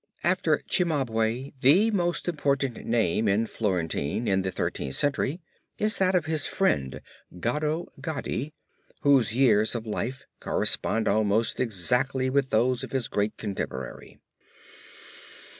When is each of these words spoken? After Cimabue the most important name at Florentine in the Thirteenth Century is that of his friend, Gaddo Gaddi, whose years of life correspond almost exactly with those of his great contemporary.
After 0.23 0.63
Cimabue 0.67 1.51
the 1.61 1.91
most 1.91 2.27
important 2.27 2.87
name 2.87 3.29
at 3.29 3.49
Florentine 3.49 4.27
in 4.27 4.41
the 4.41 4.49
Thirteenth 4.49 4.95
Century 4.95 5.41
is 5.77 5.99
that 5.99 6.15
of 6.15 6.25
his 6.25 6.47
friend, 6.47 7.01
Gaddo 7.39 7.85
Gaddi, 8.01 8.51
whose 9.01 9.35
years 9.35 9.75
of 9.75 9.85
life 9.85 10.25
correspond 10.39 11.07
almost 11.07 11.59
exactly 11.59 12.31
with 12.31 12.49
those 12.49 12.83
of 12.83 12.93
his 12.93 13.07
great 13.07 13.37
contemporary. 13.37 14.17